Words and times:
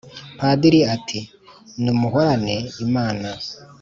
padiri, 0.39 0.79
ati 0.95 1.19
"numuhorane 1.83 2.55
imana!" 2.85 3.29